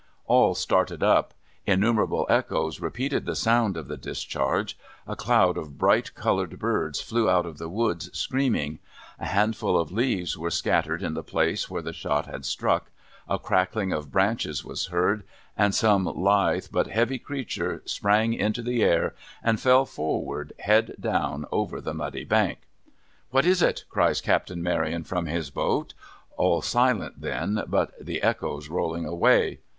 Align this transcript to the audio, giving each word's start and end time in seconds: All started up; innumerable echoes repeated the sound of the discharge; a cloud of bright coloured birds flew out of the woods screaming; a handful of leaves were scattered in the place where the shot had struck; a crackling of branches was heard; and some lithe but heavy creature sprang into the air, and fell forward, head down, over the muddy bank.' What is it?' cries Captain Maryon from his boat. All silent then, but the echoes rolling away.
All 0.25 0.55
started 0.55 1.03
up; 1.03 1.31
innumerable 1.67 2.25
echoes 2.27 2.79
repeated 2.79 3.27
the 3.27 3.35
sound 3.35 3.77
of 3.77 3.87
the 3.87 3.97
discharge; 3.97 4.75
a 5.05 5.15
cloud 5.15 5.59
of 5.59 5.77
bright 5.77 6.15
coloured 6.15 6.57
birds 6.57 6.99
flew 6.99 7.29
out 7.29 7.45
of 7.45 7.59
the 7.59 7.69
woods 7.69 8.09
screaming; 8.17 8.79
a 9.19 9.27
handful 9.27 9.79
of 9.79 9.91
leaves 9.91 10.35
were 10.35 10.49
scattered 10.49 11.03
in 11.03 11.13
the 11.13 11.21
place 11.21 11.69
where 11.69 11.83
the 11.83 11.93
shot 11.93 12.25
had 12.25 12.45
struck; 12.45 12.89
a 13.29 13.37
crackling 13.37 13.93
of 13.93 14.11
branches 14.11 14.65
was 14.65 14.87
heard; 14.87 15.21
and 15.55 15.75
some 15.75 16.05
lithe 16.05 16.65
but 16.71 16.87
heavy 16.87 17.19
creature 17.19 17.83
sprang 17.85 18.33
into 18.33 18.63
the 18.63 18.81
air, 18.81 19.13
and 19.43 19.59
fell 19.59 19.85
forward, 19.85 20.51
head 20.61 20.95
down, 20.99 21.45
over 21.51 21.79
the 21.79 21.93
muddy 21.93 22.23
bank.' 22.25 22.61
What 23.29 23.45
is 23.45 23.61
it?' 23.61 23.85
cries 23.91 24.19
Captain 24.19 24.63
Maryon 24.63 25.03
from 25.03 25.27
his 25.27 25.51
boat. 25.51 25.93
All 26.37 26.63
silent 26.63 27.21
then, 27.21 27.63
but 27.67 27.91
the 28.03 28.23
echoes 28.23 28.67
rolling 28.67 29.05
away. 29.05 29.59